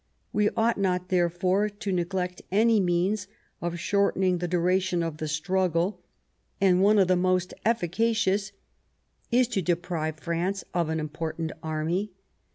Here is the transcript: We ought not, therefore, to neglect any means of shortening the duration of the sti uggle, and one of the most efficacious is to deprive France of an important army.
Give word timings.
We 0.33 0.49
ought 0.57 0.79
not, 0.79 1.09
therefore, 1.09 1.69
to 1.69 1.91
neglect 1.91 2.41
any 2.51 2.79
means 2.79 3.27
of 3.61 3.79
shortening 3.79 4.39
the 4.39 4.47
duration 4.47 5.03
of 5.03 5.17
the 5.17 5.27
sti 5.27 5.53
uggle, 5.53 5.99
and 6.59 6.81
one 6.81 6.97
of 6.97 7.07
the 7.07 7.15
most 7.15 7.53
efficacious 7.67 8.51
is 9.31 9.47
to 9.49 9.61
deprive 9.61 10.19
France 10.19 10.63
of 10.73 10.89
an 10.89 10.99
important 10.99 11.51
army. 11.61 12.13